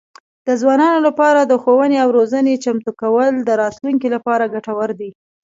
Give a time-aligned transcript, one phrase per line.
[0.47, 5.09] د ځوانانو لپاره د ښوونې او روزنې چمتو کول د راتلونکي لپاره ګټور دي.